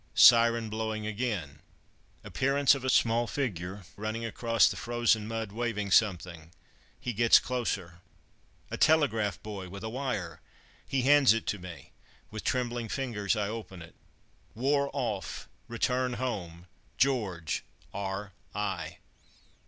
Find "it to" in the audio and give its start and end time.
11.33-11.59